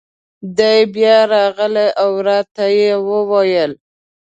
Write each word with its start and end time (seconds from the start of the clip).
دی 0.57 0.79
بیا 0.93 1.17
راغی 1.31 1.87
او 2.03 2.11
را 2.27 2.39
ته 2.55 2.65
یې 2.79 2.93
وویل: 3.07 3.71